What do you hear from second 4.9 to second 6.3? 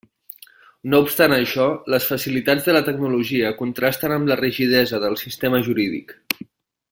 del sistema jurídic.